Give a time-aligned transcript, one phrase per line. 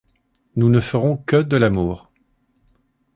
[0.55, 2.09] Nous ne ferons que de l'amour!